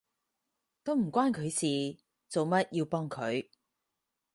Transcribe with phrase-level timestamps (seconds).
[0.83, 3.47] 都唔關佢事，做乜要幫佢？